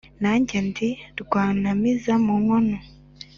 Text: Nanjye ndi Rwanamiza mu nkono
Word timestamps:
Nanjye 0.23 0.57
ndi 0.67 0.89
Rwanamiza 1.21 2.13
mu 2.23 2.33
nkono 2.41 2.77